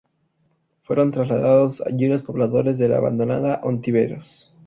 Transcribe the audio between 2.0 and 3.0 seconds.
los pobladores de la